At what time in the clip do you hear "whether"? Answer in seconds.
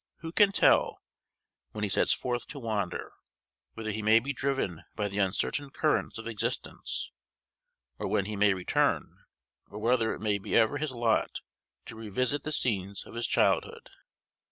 9.77-10.11